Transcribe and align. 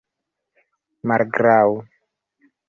malgraŭ 1.07 1.63